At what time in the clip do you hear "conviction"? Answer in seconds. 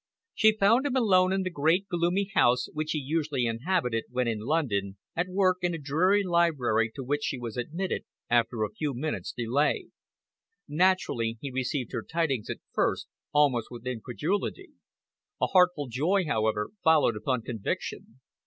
17.43-18.21